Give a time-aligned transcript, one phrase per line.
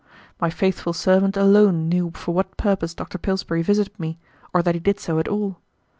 [0.39, 3.19] My faithful servant alone knew for what purpose Dr.
[3.19, 4.17] Pillsbury visited me,
[4.51, 5.59] or that he did so at all.